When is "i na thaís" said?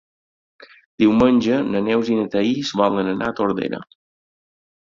2.15-2.73